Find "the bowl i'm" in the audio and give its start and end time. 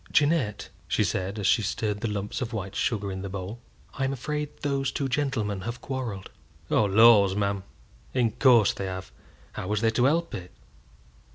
3.21-4.11